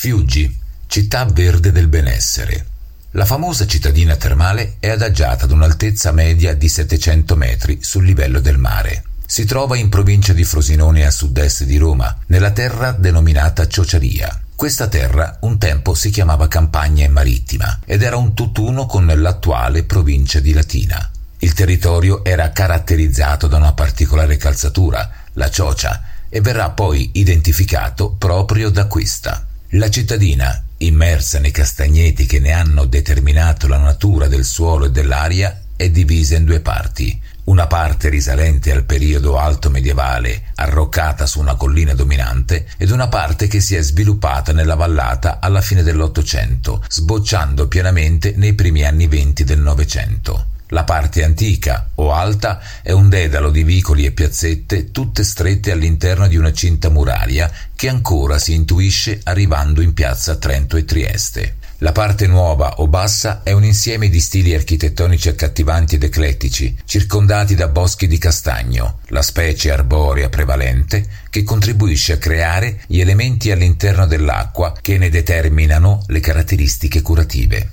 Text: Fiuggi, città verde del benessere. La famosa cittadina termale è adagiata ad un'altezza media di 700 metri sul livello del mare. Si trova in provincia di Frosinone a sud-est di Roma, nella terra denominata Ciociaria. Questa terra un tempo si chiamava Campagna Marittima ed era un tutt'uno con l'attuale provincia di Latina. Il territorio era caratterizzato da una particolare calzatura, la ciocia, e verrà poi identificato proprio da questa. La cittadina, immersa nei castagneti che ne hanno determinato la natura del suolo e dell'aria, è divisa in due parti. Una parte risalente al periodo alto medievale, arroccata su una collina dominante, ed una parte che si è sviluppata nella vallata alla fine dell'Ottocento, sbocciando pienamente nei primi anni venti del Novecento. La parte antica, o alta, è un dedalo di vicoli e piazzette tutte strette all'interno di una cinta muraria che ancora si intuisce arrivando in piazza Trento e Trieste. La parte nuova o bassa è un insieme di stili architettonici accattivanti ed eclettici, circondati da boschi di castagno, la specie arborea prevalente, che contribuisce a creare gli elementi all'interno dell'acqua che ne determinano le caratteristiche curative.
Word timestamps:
Fiuggi, 0.00 0.56
città 0.86 1.26
verde 1.26 1.72
del 1.72 1.86
benessere. 1.86 2.64
La 3.10 3.26
famosa 3.26 3.66
cittadina 3.66 4.16
termale 4.16 4.76
è 4.80 4.88
adagiata 4.88 5.44
ad 5.44 5.50
un'altezza 5.50 6.10
media 6.10 6.54
di 6.54 6.70
700 6.70 7.36
metri 7.36 7.80
sul 7.82 8.06
livello 8.06 8.40
del 8.40 8.56
mare. 8.56 9.04
Si 9.26 9.44
trova 9.44 9.76
in 9.76 9.90
provincia 9.90 10.32
di 10.32 10.42
Frosinone 10.42 11.04
a 11.04 11.10
sud-est 11.10 11.64
di 11.64 11.76
Roma, 11.76 12.16
nella 12.28 12.52
terra 12.52 12.92
denominata 12.92 13.68
Ciociaria. 13.68 14.40
Questa 14.56 14.88
terra 14.88 15.36
un 15.42 15.58
tempo 15.58 15.92
si 15.92 16.08
chiamava 16.08 16.48
Campagna 16.48 17.06
Marittima 17.10 17.80
ed 17.84 18.00
era 18.00 18.16
un 18.16 18.32
tutt'uno 18.32 18.86
con 18.86 19.04
l'attuale 19.04 19.84
provincia 19.84 20.40
di 20.40 20.54
Latina. 20.54 21.10
Il 21.40 21.52
territorio 21.52 22.24
era 22.24 22.52
caratterizzato 22.52 23.48
da 23.48 23.58
una 23.58 23.74
particolare 23.74 24.38
calzatura, 24.38 25.10
la 25.34 25.50
ciocia, 25.50 26.04
e 26.30 26.40
verrà 26.40 26.70
poi 26.70 27.10
identificato 27.12 28.12
proprio 28.12 28.70
da 28.70 28.86
questa. 28.86 29.44
La 29.74 29.88
cittadina, 29.88 30.64
immersa 30.78 31.38
nei 31.38 31.52
castagneti 31.52 32.26
che 32.26 32.40
ne 32.40 32.50
hanno 32.50 32.86
determinato 32.86 33.68
la 33.68 33.78
natura 33.78 34.26
del 34.26 34.44
suolo 34.44 34.86
e 34.86 34.90
dell'aria, 34.90 35.62
è 35.76 35.88
divisa 35.90 36.34
in 36.34 36.44
due 36.44 36.58
parti. 36.58 37.20
Una 37.44 37.68
parte 37.68 38.08
risalente 38.08 38.72
al 38.72 38.84
periodo 38.84 39.38
alto 39.38 39.70
medievale, 39.70 40.50
arroccata 40.56 41.24
su 41.24 41.38
una 41.38 41.54
collina 41.54 41.94
dominante, 41.94 42.66
ed 42.78 42.90
una 42.90 43.06
parte 43.06 43.46
che 43.46 43.60
si 43.60 43.76
è 43.76 43.80
sviluppata 43.80 44.52
nella 44.52 44.74
vallata 44.74 45.38
alla 45.38 45.60
fine 45.60 45.84
dell'Ottocento, 45.84 46.84
sbocciando 46.88 47.68
pienamente 47.68 48.32
nei 48.34 48.54
primi 48.54 48.84
anni 48.84 49.06
venti 49.06 49.44
del 49.44 49.60
Novecento. 49.60 50.46
La 50.72 50.84
parte 50.84 51.24
antica, 51.24 51.90
o 51.96 52.12
alta, 52.12 52.60
è 52.82 52.92
un 52.92 53.08
dedalo 53.08 53.50
di 53.50 53.64
vicoli 53.64 54.04
e 54.04 54.12
piazzette 54.12 54.92
tutte 54.92 55.24
strette 55.24 55.72
all'interno 55.72 56.28
di 56.28 56.36
una 56.36 56.52
cinta 56.52 56.90
muraria 56.90 57.50
che 57.74 57.88
ancora 57.88 58.38
si 58.38 58.54
intuisce 58.54 59.20
arrivando 59.24 59.80
in 59.80 59.94
piazza 59.94 60.36
Trento 60.36 60.76
e 60.76 60.84
Trieste. 60.84 61.56
La 61.82 61.92
parte 61.92 62.26
nuova 62.26 62.74
o 62.80 62.88
bassa 62.88 63.40
è 63.42 63.52
un 63.52 63.64
insieme 63.64 64.10
di 64.10 64.20
stili 64.20 64.54
architettonici 64.54 65.30
accattivanti 65.30 65.94
ed 65.94 66.04
eclettici, 66.04 66.76
circondati 66.84 67.54
da 67.54 67.68
boschi 67.68 68.06
di 68.06 68.18
castagno, 68.18 68.98
la 69.06 69.22
specie 69.22 69.72
arborea 69.72 70.28
prevalente, 70.28 71.06
che 71.30 71.42
contribuisce 71.42 72.12
a 72.12 72.18
creare 72.18 72.82
gli 72.86 73.00
elementi 73.00 73.50
all'interno 73.50 74.06
dell'acqua 74.06 74.76
che 74.80 74.98
ne 74.98 75.08
determinano 75.08 76.04
le 76.08 76.20
caratteristiche 76.20 77.00
curative. 77.00 77.68